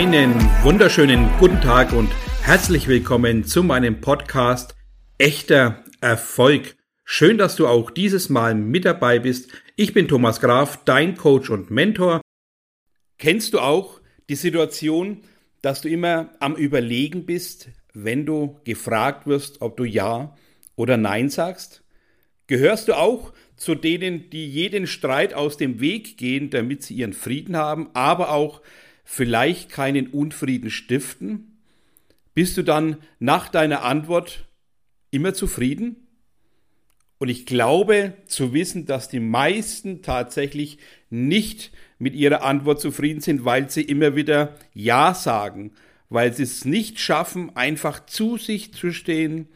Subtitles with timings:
[0.00, 2.08] Einen wunderschönen guten Tag und
[2.40, 4.74] herzlich willkommen zu meinem Podcast
[5.18, 6.74] Echter Erfolg.
[7.04, 9.52] Schön, dass du auch dieses Mal mit dabei bist.
[9.76, 12.22] Ich bin Thomas Graf, dein Coach und Mentor.
[13.18, 15.20] Kennst du auch die Situation,
[15.60, 20.34] dass du immer am Überlegen bist, wenn du gefragt wirst, ob du Ja
[20.76, 21.84] oder Nein sagst?
[22.46, 27.12] Gehörst du auch zu denen, die jeden Streit aus dem Weg gehen, damit sie ihren
[27.12, 28.62] Frieden haben, aber auch
[29.04, 31.58] vielleicht keinen Unfrieden stiften?
[32.34, 34.46] Bist du dann nach deiner Antwort
[35.10, 35.96] immer zufrieden?
[37.18, 40.78] Und ich glaube zu wissen, dass die meisten tatsächlich
[41.10, 45.72] nicht mit ihrer Antwort zufrieden sind, weil sie immer wieder Ja sagen,
[46.08, 49.48] weil sie es nicht schaffen, einfach zu sich zu stehen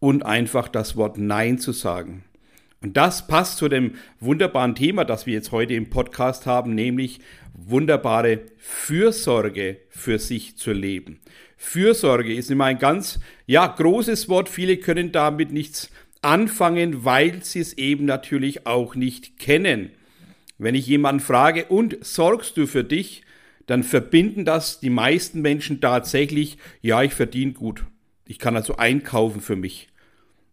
[0.00, 2.24] und einfach das Wort Nein zu sagen.
[2.82, 7.20] Und das passt zu dem wunderbaren Thema, das wir jetzt heute im Podcast haben, nämlich
[7.54, 11.20] wunderbare Fürsorge für sich zu leben.
[11.56, 14.48] Fürsorge ist immer ein ganz, ja, großes Wort.
[14.48, 15.90] Viele können damit nichts
[16.22, 19.92] anfangen, weil sie es eben natürlich auch nicht kennen.
[20.58, 23.22] Wenn ich jemanden frage, und sorgst du für dich,
[23.66, 27.84] dann verbinden das die meisten Menschen tatsächlich, ja, ich verdiene gut.
[28.26, 29.88] Ich kann also einkaufen für mich.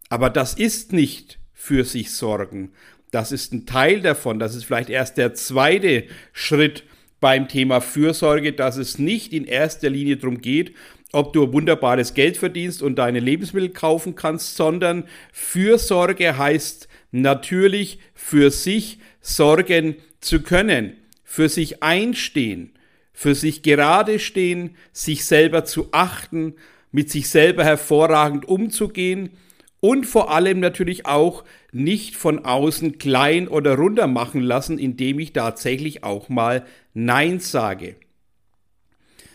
[0.08, 2.70] Aber das ist nicht für sich sorgen.
[3.10, 4.38] Das ist ein Teil davon.
[4.38, 6.84] Das ist vielleicht erst der zweite Schritt
[7.20, 10.74] beim Thema Fürsorge, dass es nicht in erster Linie darum geht,
[11.12, 18.50] ob du wunderbares Geld verdienst und deine Lebensmittel kaufen kannst, sondern Fürsorge heißt natürlich für
[18.50, 20.94] sich sorgen zu können,
[21.24, 22.72] für sich einstehen,
[23.12, 26.54] für sich gerade stehen, sich selber zu achten,
[26.90, 29.30] mit sich selber hervorragend umzugehen
[29.80, 35.32] und vor allem natürlich auch nicht von außen klein oder runter machen lassen, indem ich
[35.32, 36.64] tatsächlich auch mal
[36.94, 37.96] Nein sage.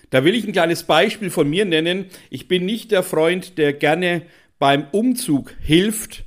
[0.09, 2.05] Da will ich ein kleines Beispiel von mir nennen.
[2.29, 4.21] Ich bin nicht der Freund, der gerne
[4.59, 6.23] beim Umzug hilft,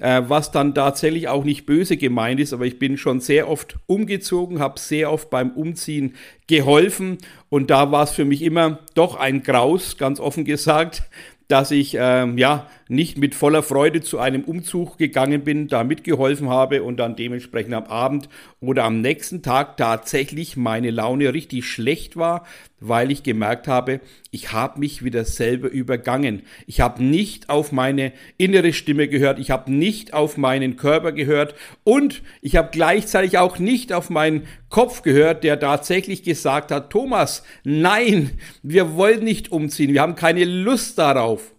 [0.00, 3.76] äh, was dann tatsächlich auch nicht böse gemeint ist, aber ich bin schon sehr oft
[3.86, 6.14] umgezogen, habe sehr oft beim Umziehen
[6.46, 7.18] geholfen
[7.48, 11.02] und da war es für mich immer doch ein Graus, ganz offen gesagt,
[11.48, 16.48] dass ich ähm, ja nicht mit voller Freude zu einem Umzug gegangen bin, da mitgeholfen
[16.48, 18.28] habe und dann dementsprechend am Abend
[18.60, 22.46] oder am nächsten Tag tatsächlich meine Laune richtig schlecht war,
[22.80, 24.00] weil ich gemerkt habe,
[24.30, 26.42] ich habe mich wieder selber übergangen.
[26.66, 31.54] Ich habe nicht auf meine innere Stimme gehört, ich habe nicht auf meinen Körper gehört
[31.84, 37.42] und ich habe gleichzeitig auch nicht auf meinen Kopf gehört, der tatsächlich gesagt hat, Thomas,
[37.64, 38.30] nein,
[38.62, 41.54] wir wollen nicht umziehen, wir haben keine Lust darauf.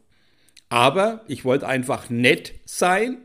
[0.70, 3.18] Aber ich wollte einfach nett sein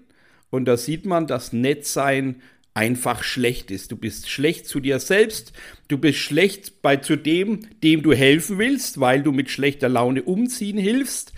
[0.51, 2.43] und da sieht man, dass nett sein
[2.75, 3.93] einfach schlecht ist.
[3.93, 5.53] Du bist schlecht zu dir selbst,
[5.89, 10.23] du bist schlecht bei zu dem, dem du helfen willst, weil du mit schlechter Laune
[10.23, 11.33] umziehen hilfst.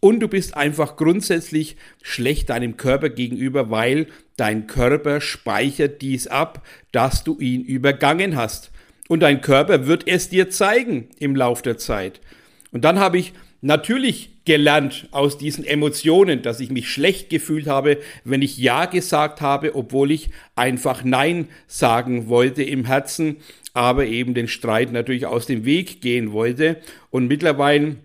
[0.00, 4.06] Und du bist einfach grundsätzlich schlecht deinem Körper gegenüber, weil
[4.36, 8.70] dein Körper speichert dies ab, dass du ihn übergangen hast.
[9.08, 12.20] Und dein Körper wird es dir zeigen im Lauf der Zeit.
[12.72, 17.98] Und dann habe ich natürlich gelernt aus diesen Emotionen, dass ich mich schlecht gefühlt habe,
[18.24, 23.36] wenn ich Ja gesagt habe, obwohl ich einfach Nein sagen wollte im Herzen,
[23.74, 26.78] aber eben den Streit natürlich aus dem Weg gehen wollte.
[27.10, 27.96] Und mittlerweile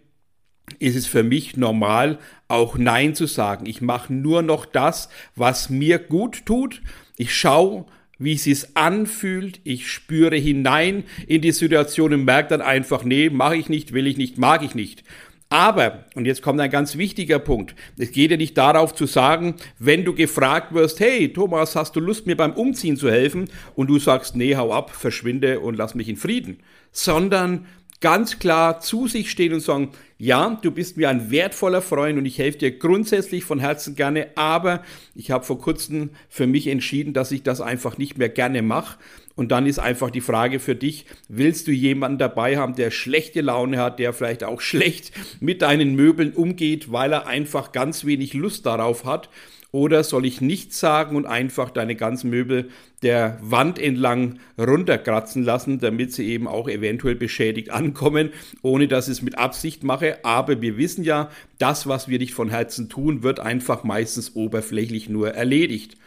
[0.79, 3.65] ist es für mich normal, auch Nein zu sagen.
[3.65, 6.81] Ich mache nur noch das, was mir gut tut.
[7.17, 7.85] Ich schaue,
[8.17, 9.59] wie es sich anfühlt.
[9.63, 14.07] Ich spüre hinein in die Situation und merke dann einfach, nee, mache ich nicht, will
[14.07, 15.03] ich nicht, mag ich nicht.
[15.49, 19.55] Aber, und jetzt kommt ein ganz wichtiger Punkt, es geht ja nicht darauf zu sagen,
[19.77, 23.49] wenn du gefragt wirst, hey Thomas, hast du Lust mir beim Umziehen zu helfen?
[23.75, 26.59] Und du sagst, nee, hau ab, verschwinde und lass mich in Frieden.
[26.91, 27.67] Sondern
[28.01, 32.25] ganz klar zu sich stehen und sagen, ja, du bist mir ein wertvoller Freund und
[32.25, 34.83] ich helfe dir grundsätzlich von Herzen gerne, aber
[35.13, 38.97] ich habe vor kurzem für mich entschieden, dass ich das einfach nicht mehr gerne mache.
[39.35, 43.41] Und dann ist einfach die Frage für dich, willst du jemanden dabei haben, der schlechte
[43.41, 48.33] Laune hat, der vielleicht auch schlecht mit deinen Möbeln umgeht, weil er einfach ganz wenig
[48.33, 49.29] Lust darauf hat?
[49.75, 52.69] Oder soll ich nichts sagen und einfach deine ganzen Möbel
[53.03, 58.29] der Wand entlang runterkratzen lassen, damit sie eben auch eventuell beschädigt ankommen,
[58.61, 60.23] ohne dass ich es mit Absicht mache?
[60.23, 65.09] Aber wir wissen ja, das, was wir nicht von Herzen tun, wird einfach meistens oberflächlich
[65.09, 65.97] nur erledigt.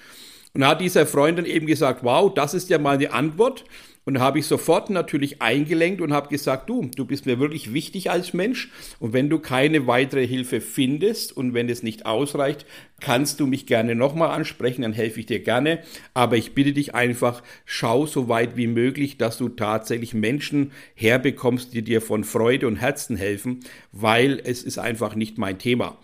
[0.55, 3.65] Und da hat dieser Freund dann eben gesagt, wow, das ist ja mal eine Antwort.
[4.05, 8.11] Und habe ich sofort natürlich eingelenkt und habe gesagt, du, du bist mir wirklich wichtig
[8.11, 8.71] als Mensch.
[9.01, 12.65] Und wenn du keine weitere Hilfe findest und wenn es nicht ausreicht,
[13.01, 15.81] kannst du mich gerne nochmal ansprechen, dann helfe ich dir gerne.
[16.15, 21.75] Aber ich bitte dich einfach, schau so weit wie möglich, dass du tatsächlich Menschen herbekommst,
[21.75, 23.61] die dir von Freude und Herzen helfen,
[23.93, 25.99] weil es ist einfach nicht mein Thema.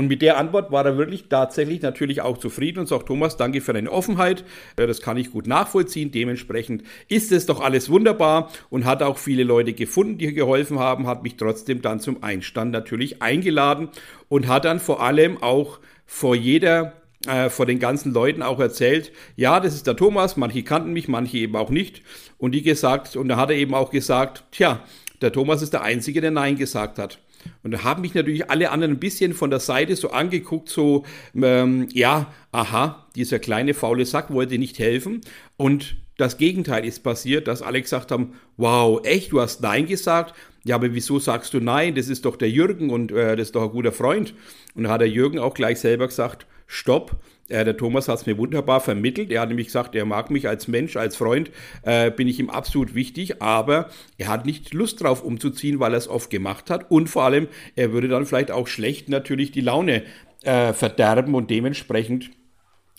[0.00, 3.60] Und mit der Antwort war er wirklich tatsächlich natürlich auch zufrieden und sagt, Thomas, danke
[3.60, 4.44] für deine Offenheit.
[4.76, 6.10] Das kann ich gut nachvollziehen.
[6.10, 11.06] Dementsprechend ist es doch alles wunderbar und hat auch viele Leute gefunden, die geholfen haben,
[11.06, 13.90] hat mich trotzdem dann zum Einstand natürlich eingeladen
[14.30, 16.94] und hat dann vor allem auch vor jeder
[17.26, 21.08] äh, vor den ganzen Leuten auch erzählt, ja, das ist der Thomas, manche kannten mich,
[21.08, 22.00] manche eben auch nicht.
[22.38, 24.80] Und die gesagt, und da hat er eben auch gesagt, tja,
[25.20, 27.18] der Thomas ist der Einzige, der Nein gesagt hat.
[27.62, 31.04] Und da haben mich natürlich alle anderen ein bisschen von der Seite so angeguckt, so,
[31.34, 35.20] ähm, ja, aha, dieser kleine faule Sack wollte nicht helfen.
[35.56, 40.34] Und das Gegenteil ist passiert, dass alle gesagt haben, wow, echt, du hast Nein gesagt?
[40.64, 41.94] Ja, aber wieso sagst du Nein?
[41.94, 44.34] Das ist doch der Jürgen und äh, das ist doch ein guter Freund.
[44.74, 47.16] Und da hat der Jürgen auch gleich selber gesagt, stopp,
[47.48, 49.30] äh, der Thomas hat es mir wunderbar vermittelt.
[49.32, 51.50] Er hat nämlich gesagt, er mag mich als Mensch, als Freund,
[51.82, 53.88] äh, bin ich ihm absolut wichtig, aber
[54.18, 56.90] er hat nicht Lust drauf umzuziehen, weil er es oft gemacht hat.
[56.90, 60.04] Und vor allem, er würde dann vielleicht auch schlecht natürlich die Laune
[60.42, 62.30] äh, verderben und dementsprechend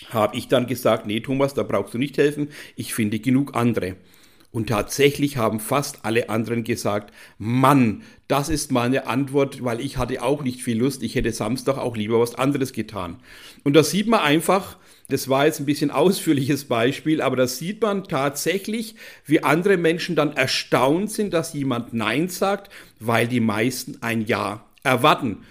[0.09, 3.95] habe ich dann gesagt, nee Thomas, da brauchst du nicht helfen, ich finde genug andere.
[4.51, 9.97] Und tatsächlich haben fast alle anderen gesagt, Mann, das ist mal eine Antwort, weil ich
[9.97, 13.17] hatte auch nicht viel Lust, ich hätte Samstag auch lieber was anderes getan.
[13.63, 14.77] Und da sieht man einfach,
[15.07, 18.95] das war jetzt ein bisschen ausführliches Beispiel, aber da sieht man tatsächlich,
[19.25, 24.65] wie andere Menschen dann erstaunt sind, dass jemand Nein sagt, weil die meisten ein Ja
[24.83, 25.45] erwarten.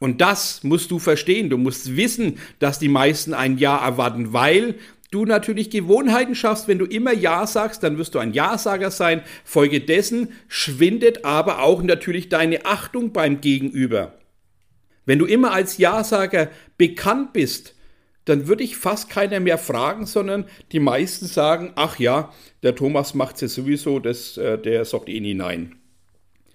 [0.00, 1.50] Und das musst du verstehen.
[1.50, 4.74] Du musst wissen, dass die meisten ein Ja erwarten, weil
[5.10, 6.66] du natürlich Gewohnheiten schaffst.
[6.68, 9.22] Wenn du immer Ja sagst, dann wirst du ein Ja-Sager sein.
[9.44, 14.14] Folgedessen schwindet aber auch natürlich deine Achtung beim Gegenüber.
[15.04, 16.48] Wenn du immer als Ja-Sager
[16.78, 17.74] bekannt bist,
[18.24, 22.32] dann würde ich fast keiner mehr fragen, sondern die meisten sagen, ach ja,
[22.62, 25.79] der Thomas macht es ja sowieso, das, äh, der sagt eh nie nein.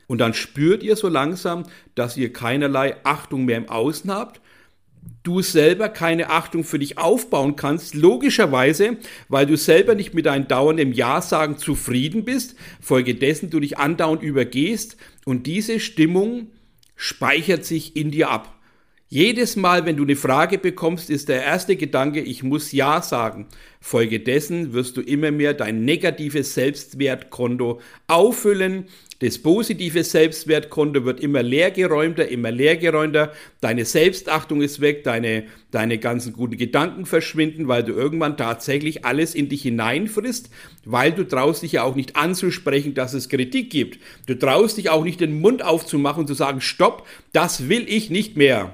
[0.08, 1.64] Und dann spürt ihr so langsam,
[1.96, 4.42] dass ihr keinerlei Achtung mehr im Außen habt.
[5.24, 8.98] Du selber keine Achtung für dich aufbauen kannst, logischerweise,
[9.28, 14.98] weil du selber nicht mit deinem dauernden Ja-Sagen zufrieden bist, folgedessen du dich andauernd übergehst
[15.26, 16.48] und diese Stimmung
[16.96, 18.56] speichert sich in dir ab.
[19.08, 23.46] Jedes Mal, wenn du eine Frage bekommst, ist der erste Gedanke, ich muss Ja sagen.
[23.80, 28.86] Folgedessen wirst du immer mehr dein negatives Selbstwertkonto auffüllen.
[29.20, 33.32] Das positive Selbstwertkonto wird immer leergeräumter, immer leergeräumter.
[33.62, 39.34] Deine Selbstachtung ist weg, deine, deine ganzen guten Gedanken verschwinden, weil du irgendwann tatsächlich alles
[39.34, 40.50] in dich hineinfrisst,
[40.84, 44.00] weil du traust dich ja auch nicht anzusprechen, dass es Kritik gibt.
[44.28, 48.10] Du traust dich auch nicht den Mund aufzumachen und zu sagen, stopp, das will ich
[48.10, 48.74] nicht mehr.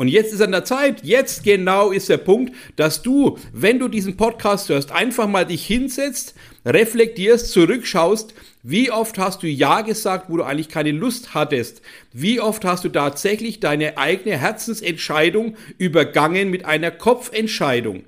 [0.00, 3.86] Und jetzt ist an der Zeit, jetzt genau ist der Punkt, dass du, wenn du
[3.86, 8.32] diesen Podcast hörst, einfach mal dich hinsetzt, reflektierst, zurückschaust,
[8.62, 11.82] wie oft hast du Ja gesagt, wo du eigentlich keine Lust hattest?
[12.14, 18.04] Wie oft hast du tatsächlich deine eigene Herzensentscheidung übergangen mit einer Kopfentscheidung?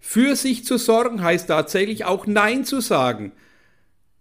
[0.00, 3.30] Für sich zu sorgen heißt tatsächlich auch Nein zu sagen.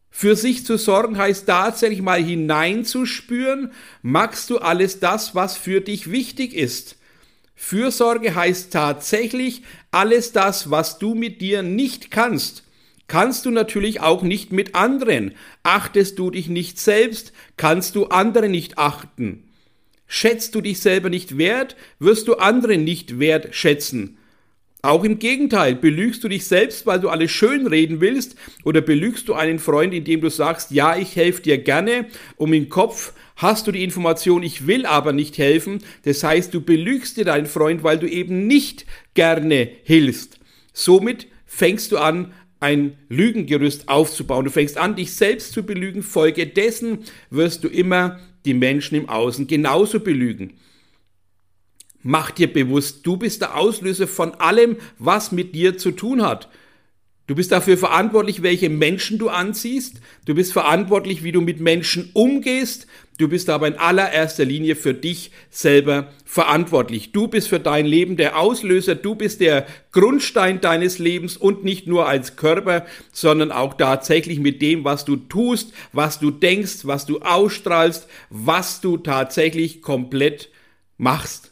[0.09, 3.71] Für sich zu sorgen heißt tatsächlich mal hineinzuspüren,
[4.01, 6.97] magst du alles das, was für dich wichtig ist.
[7.55, 12.63] Fürsorge heißt tatsächlich alles das, was du mit dir nicht kannst.
[13.07, 15.33] Kannst du natürlich auch nicht mit anderen.
[15.63, 19.43] Achtest du dich nicht selbst, kannst du andere nicht achten.
[20.07, 24.17] Schätzt du dich selber nicht wert, wirst du andere nicht wertschätzen.
[24.83, 29.27] Auch im Gegenteil, belügst du dich selbst, weil du alles schön reden willst, oder belügst
[29.27, 32.05] du einen Freund, indem du sagst, ja, ich helfe dir gerne,
[32.35, 35.79] um im Kopf hast du die Information, ich will aber nicht helfen.
[36.03, 40.39] Das heißt, du belügst dir deinen Freund, weil du eben nicht gerne hilfst.
[40.73, 44.45] Somit fängst du an, ein Lügengerüst aufzubauen.
[44.45, 46.01] Du fängst an, dich selbst zu belügen.
[46.01, 50.53] Folge dessen wirst du immer die Menschen im Außen genauso belügen.
[52.03, 56.49] Mach dir bewusst, du bist der Auslöser von allem, was mit dir zu tun hat.
[57.27, 59.99] Du bist dafür verantwortlich, welche Menschen du anziehst.
[60.23, 62.87] Du bist verantwortlich, wie du mit Menschen umgehst.
[63.17, 67.11] Du bist aber in allererster Linie für dich selber verantwortlich.
[67.11, 68.95] Du bist für dein Leben der Auslöser.
[68.95, 74.61] Du bist der Grundstein deines Lebens und nicht nur als Körper, sondern auch tatsächlich mit
[74.61, 80.49] dem, was du tust, was du denkst, was du ausstrahlst, was du tatsächlich komplett
[80.97, 81.46] machst.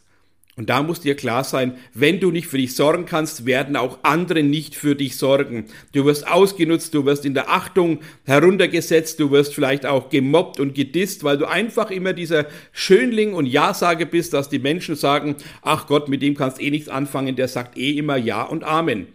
[0.57, 3.99] Und da muss dir klar sein, wenn du nicht für dich sorgen kannst, werden auch
[4.03, 5.65] andere nicht für dich sorgen.
[5.91, 10.73] Du wirst ausgenutzt, du wirst in der Achtung heruntergesetzt, du wirst vielleicht auch gemobbt und
[10.73, 15.87] gedisst, weil du einfach immer dieser Schönling und Ja-Sage bist, dass die Menschen sagen, ach
[15.87, 19.07] Gott, mit dem kannst eh nichts anfangen, der sagt eh immer Ja und Amen.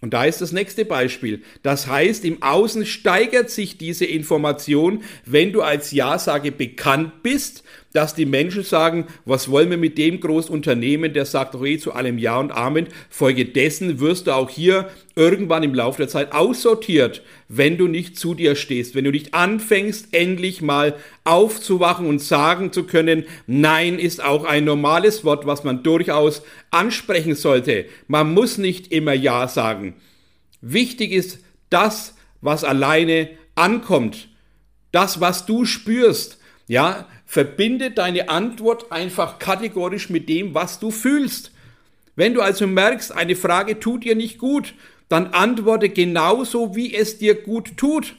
[0.00, 1.42] Und da ist das nächste Beispiel.
[1.64, 8.14] Das heißt, im Außen steigert sich diese Information, wenn du als Ja-Sage bekannt bist, dass
[8.14, 12.18] die Menschen sagen, was wollen wir mit dem Großunternehmen, der sagt doch eh zu allem
[12.18, 12.88] Ja und Amen.
[13.08, 18.34] Folgedessen wirst du auch hier irgendwann im Laufe der Zeit aussortiert, wenn du nicht zu
[18.34, 24.22] dir stehst, wenn du nicht anfängst, endlich mal aufzuwachen und sagen zu können, Nein ist
[24.22, 27.86] auch ein normales Wort, was man durchaus ansprechen sollte.
[28.06, 29.94] Man muss nicht immer Ja sagen.
[30.60, 31.38] Wichtig ist
[31.70, 34.28] das, was alleine ankommt.
[34.92, 36.38] Das, was du spürst.
[36.66, 41.52] Ja, verbinde deine Antwort einfach kategorisch mit dem, was du fühlst.
[42.16, 44.72] Wenn du also merkst, eine Frage tut dir nicht gut,
[45.10, 48.16] dann antworte genauso, wie es dir gut tut.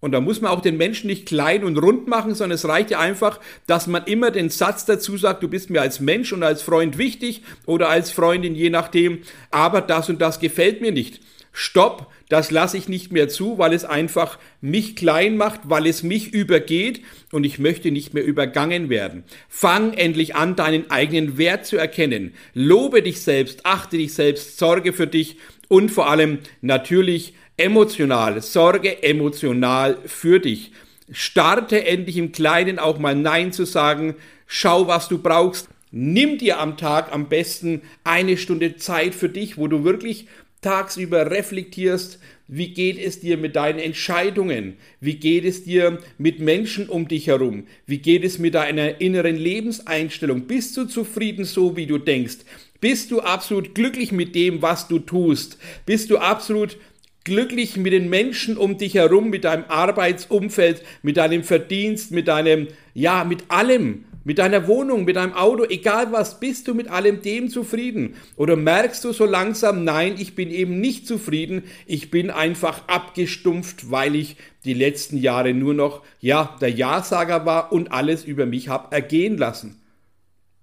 [0.00, 2.90] Und da muss man auch den Menschen nicht klein und rund machen, sondern es reicht
[2.90, 6.42] ja einfach, dass man immer den Satz dazu sagt, du bist mir als Mensch und
[6.42, 9.20] als Freund wichtig oder als Freundin, je nachdem,
[9.50, 11.20] aber das und das gefällt mir nicht.
[11.58, 16.02] Stopp, das lasse ich nicht mehr zu, weil es einfach mich klein macht, weil es
[16.02, 17.00] mich übergeht
[17.32, 19.24] und ich möchte nicht mehr übergangen werden.
[19.48, 22.34] Fang endlich an, deinen eigenen Wert zu erkennen.
[22.52, 29.02] Lobe dich selbst, achte dich selbst, sorge für dich und vor allem natürlich emotional, sorge
[29.02, 30.72] emotional für dich.
[31.10, 34.14] Starte endlich im Kleinen auch mal Nein zu sagen.
[34.46, 35.70] Schau, was du brauchst.
[35.90, 40.26] Nimm dir am Tag am besten eine Stunde Zeit für dich, wo du wirklich
[40.60, 44.76] tagsüber reflektierst, wie geht es dir mit deinen Entscheidungen?
[45.00, 47.66] Wie geht es dir mit Menschen um dich herum?
[47.86, 50.46] Wie geht es mit deiner inneren Lebenseinstellung?
[50.46, 52.38] Bist du zufrieden so, wie du denkst?
[52.80, 55.58] Bist du absolut glücklich mit dem, was du tust?
[55.86, 56.76] Bist du absolut
[57.24, 62.68] glücklich mit den Menschen um dich herum, mit deinem Arbeitsumfeld, mit deinem Verdienst, mit deinem,
[62.94, 64.04] ja, mit allem?
[64.26, 68.16] Mit deiner Wohnung, mit deinem Auto, egal was, bist du mit allem dem zufrieden?
[68.34, 73.88] Oder merkst du so langsam, nein, ich bin eben nicht zufrieden, ich bin einfach abgestumpft,
[73.92, 78.68] weil ich die letzten Jahre nur noch, ja, der Ja-Sager war und alles über mich
[78.68, 79.80] habe ergehen lassen?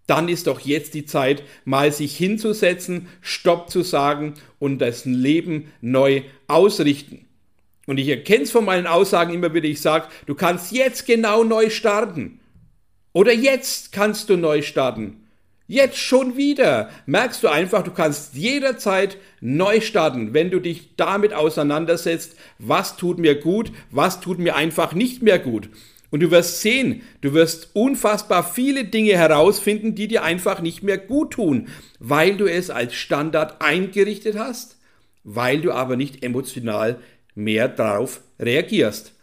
[0.08, 5.72] Dann ist doch jetzt die Zeit, mal sich hinzusetzen, Stopp zu sagen und das Leben
[5.80, 7.28] neu ausrichten.
[7.88, 11.46] Und ich erkenne es von meinen Aussagen immer wieder, ich sage, du kannst jetzt genau
[11.46, 12.42] neu starten.
[13.14, 15.28] Oder jetzt kannst du neu starten.
[15.68, 16.90] Jetzt schon wieder.
[17.06, 23.18] Merkst du einfach, du kannst jederzeit neu starten, wenn du dich damit auseinandersetzt, was tut
[23.18, 25.70] mir gut, was tut mir einfach nicht mehr gut.
[26.12, 30.98] Und du wirst sehen, du wirst unfassbar viele Dinge herausfinden, die dir einfach nicht mehr
[30.98, 34.78] gut tun, weil du es als Standard eingerichtet hast,
[35.24, 37.00] weil du aber nicht emotional
[37.36, 39.14] mehr darauf reagierst.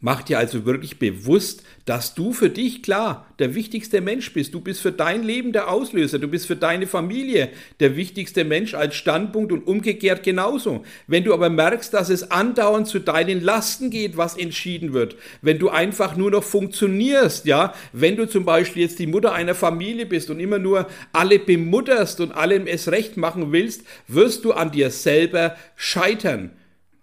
[0.00, 4.52] Mach dir also wirklich bewusst, dass du für dich klar der wichtigste Mensch bist.
[4.52, 6.18] Du bist für dein Leben der Auslöser.
[6.18, 7.48] Du bist für deine Familie
[7.80, 10.84] der wichtigste Mensch als Standpunkt und umgekehrt genauso.
[11.06, 15.58] Wenn du aber merkst, dass es andauernd zu deinen Lasten geht, was entschieden wird, wenn
[15.58, 20.04] du einfach nur noch funktionierst, ja, wenn du zum Beispiel jetzt die Mutter einer Familie
[20.04, 24.72] bist und immer nur alle bemutterst und allem es recht machen willst, wirst du an
[24.72, 26.50] dir selber scheitern.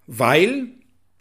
[0.05, 0.67] Weil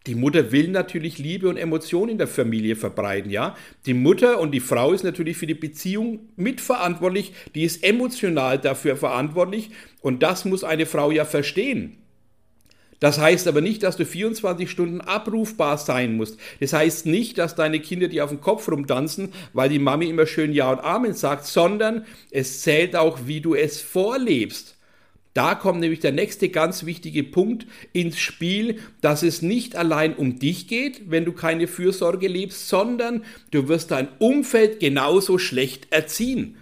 [0.07, 3.57] die Mutter will natürlich Liebe und Emotionen in der Familie verbreiten, ja.
[3.87, 8.97] Die Mutter und die Frau ist natürlich für die Beziehung mitverantwortlich, die ist emotional dafür
[8.97, 11.99] verantwortlich und das muss eine Frau ja verstehen.
[13.03, 16.39] Das heißt aber nicht, dass du 24 Stunden abrufbar sein musst.
[16.61, 20.25] Das heißt nicht, dass deine Kinder dir auf den Kopf rumtanzen, weil die Mami immer
[20.25, 24.77] schön Ja und Amen sagt, sondern es zählt auch, wie du es vorlebst.
[25.35, 30.39] Da kommt nämlich der nächste ganz wichtige Punkt ins Spiel, dass es nicht allein um
[30.39, 36.57] dich geht, wenn du keine Fürsorge lebst, sondern du wirst dein Umfeld genauso schlecht erziehen.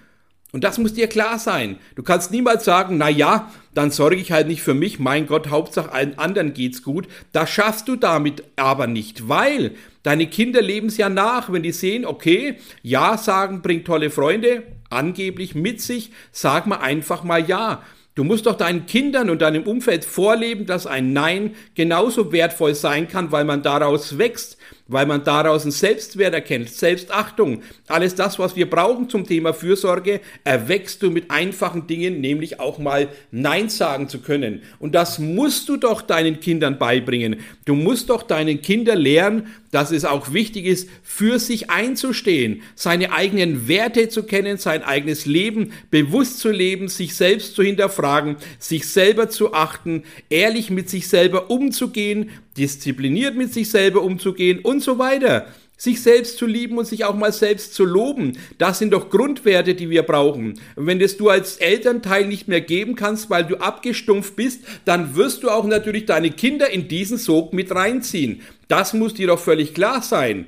[0.52, 1.78] Und das muss dir klar sein.
[1.94, 5.48] Du kannst niemals sagen, na ja, dann sorge ich halt nicht für mich, mein Gott,
[5.48, 7.06] Hauptsache allen anderen geht's gut.
[7.32, 9.72] Das schaffst du damit aber nicht, weil
[10.02, 14.64] deine Kinder leben es ja nach, wenn die sehen, okay, ja sagen bringt tolle Freunde,
[14.90, 17.82] angeblich mit sich, sag mal einfach mal ja.
[18.14, 23.06] Du musst doch deinen Kindern und deinem Umfeld vorleben, dass ein Nein genauso wertvoll sein
[23.08, 24.58] kann, weil man daraus wächst,
[24.90, 27.62] weil man daraus einen Selbstwert erkennt, Selbstachtung.
[27.86, 32.78] Alles das, was wir brauchen zum Thema Fürsorge, erwächst du mit einfachen Dingen, nämlich auch
[32.78, 34.62] mal Nein sagen zu können.
[34.80, 37.36] Und das musst du doch deinen Kindern beibringen.
[37.64, 43.12] Du musst doch deinen Kindern lehren, dass es auch wichtig ist, für sich einzustehen, seine
[43.12, 48.88] eigenen Werte zu kennen, sein eigenes Leben bewusst zu leben, sich selbst zu hinterfragen, sich
[48.88, 54.98] selber zu achten, ehrlich mit sich selber umzugehen, diszipliniert mit sich selber umzugehen und so
[54.98, 55.46] weiter.
[55.76, 59.74] Sich selbst zu lieben und sich auch mal selbst zu loben, das sind doch Grundwerte,
[59.74, 60.60] die wir brauchen.
[60.76, 65.16] Und wenn das du als Elternteil nicht mehr geben kannst, weil du abgestumpft bist, dann
[65.16, 68.42] wirst du auch natürlich deine Kinder in diesen Sog mit reinziehen.
[68.68, 70.46] Das muss dir doch völlig klar sein.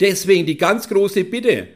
[0.00, 1.68] Deswegen die ganz große Bitte.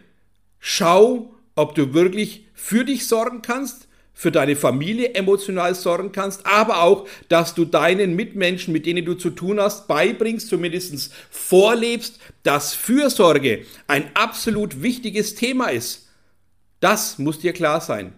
[0.58, 6.83] Schau, ob du wirklich für dich sorgen kannst, für deine Familie emotional sorgen kannst, aber
[6.83, 12.75] auch, dass du deinen Mitmenschen, mit denen du zu tun hast, beibringst, zumindest vorlebst, dass
[12.75, 16.09] Fürsorge ein absolut wichtiges Thema ist.
[16.80, 18.12] Das muss dir klar sein.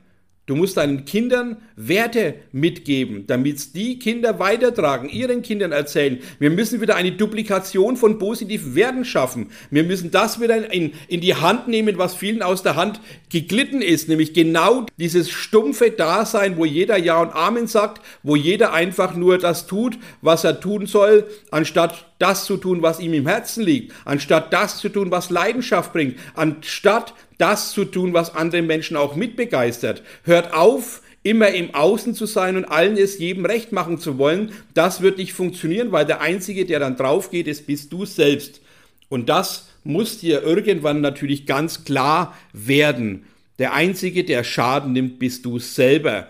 [0.47, 6.21] Du musst deinen Kindern Werte mitgeben, damit die Kinder weitertragen, ihren Kindern erzählen.
[6.39, 9.51] Wir müssen wieder eine Duplikation von positiven Werten schaffen.
[9.73, 13.83] Wir müssen das wieder in, in die Hand nehmen, was vielen aus der Hand geglitten
[13.83, 19.17] ist, nämlich genau dieses stumpfe Dasein, wo jeder Ja und Amen sagt, wo jeder einfach
[19.17, 23.65] nur das tut, was er tun soll, anstatt das zu tun, was ihm im Herzen
[23.65, 28.97] liegt, anstatt das zu tun, was Leidenschaft bringt, anstatt das zu tun, was andere Menschen
[28.97, 30.03] auch mitbegeistert.
[30.25, 34.53] Hört auf, immer im Außen zu sein und allen es jedem recht machen zu wollen.
[34.75, 38.61] Das wird nicht funktionieren, weil der Einzige, der dann drauf geht, ist, bist du selbst.
[39.09, 43.25] Und das muss dir irgendwann natürlich ganz klar werden.
[43.59, 46.29] Der Einzige, der Schaden nimmt, bist du selber.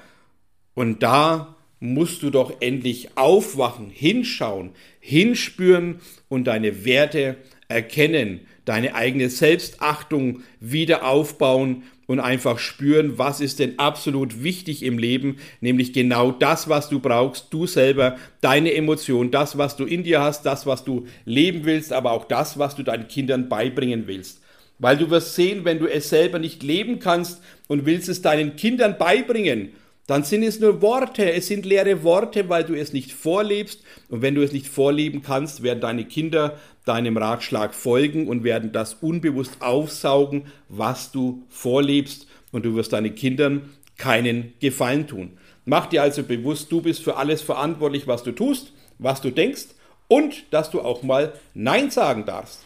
[0.74, 4.70] Und da musst du doch endlich aufwachen, hinschauen,
[5.00, 7.36] hinspüren und deine Werte
[7.68, 14.98] erkennen, deine eigene Selbstachtung wieder aufbauen und einfach spüren, was ist denn absolut wichtig im
[14.98, 20.04] Leben, nämlich genau das, was du brauchst, du selber, deine Emotion, das, was du in
[20.04, 24.06] dir hast, das, was du leben willst, aber auch das, was du deinen Kindern beibringen
[24.06, 24.40] willst.
[24.78, 28.56] Weil du wirst sehen, wenn du es selber nicht leben kannst und willst es deinen
[28.56, 29.70] Kindern beibringen,
[30.06, 33.82] dann sind es nur Worte, es sind leere Worte, weil du es nicht vorlebst.
[34.08, 38.70] Und wenn du es nicht vorleben kannst, werden deine Kinder deinem Ratschlag folgen und werden
[38.70, 42.28] das unbewusst aufsaugen, was du vorlebst.
[42.52, 45.38] Und du wirst deinen Kindern keinen Gefallen tun.
[45.64, 49.66] Mach dir also bewusst, du bist für alles verantwortlich, was du tust, was du denkst
[50.06, 52.65] und dass du auch mal Nein sagen darfst.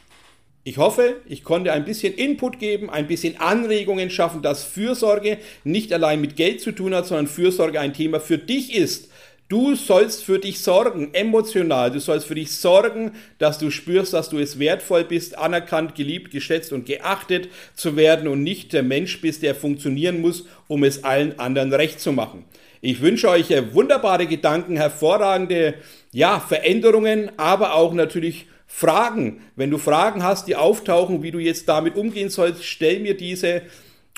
[0.62, 5.90] Ich hoffe, ich konnte ein bisschen Input geben, ein bisschen Anregungen schaffen, dass Fürsorge nicht
[5.90, 9.10] allein mit Geld zu tun hat, sondern Fürsorge ein Thema für dich ist.
[9.48, 11.90] Du sollst für dich sorgen, emotional.
[11.90, 16.30] Du sollst für dich sorgen, dass du spürst, dass du es wertvoll bist, anerkannt, geliebt,
[16.30, 21.04] geschätzt und geachtet zu werden und nicht der Mensch bist, der funktionieren muss, um es
[21.04, 22.44] allen anderen recht zu machen.
[22.82, 25.74] Ich wünsche euch wunderbare Gedanken, hervorragende
[26.12, 29.42] ja, Veränderungen, aber auch natürlich Fragen.
[29.56, 33.62] Wenn du Fragen hast, die auftauchen, wie du jetzt damit umgehen sollst, stell mir diese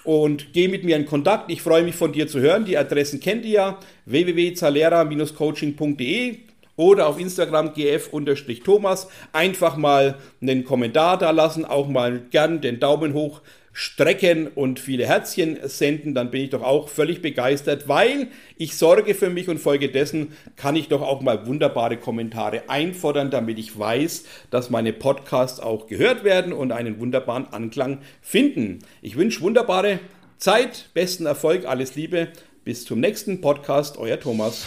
[0.05, 1.51] und geh mit mir in Kontakt.
[1.51, 2.67] Ich freue mich von dir zu hören.
[2.67, 6.37] Die Adressen kennt ihr ja: www.zalera-coaching.de
[6.77, 9.09] oder auf Instagram gf-thomas.
[9.33, 13.41] Einfach mal einen Kommentar da lassen, auch mal gern den Daumen hoch
[13.73, 19.15] strecken und viele Herzchen senden, dann bin ich doch auch völlig begeistert, weil ich sorge
[19.15, 24.25] für mich und folgedessen kann ich doch auch mal wunderbare Kommentare einfordern, damit ich weiß,
[24.51, 28.81] dass meine Podcasts auch gehört werden und einen wunderbaren Anklang finden.
[29.01, 30.01] Ich wünsche wunderbare
[30.39, 32.29] Zeit, besten Erfolg, alles Liebe.
[32.65, 34.67] Bis zum nächsten Podcast, euer Thomas.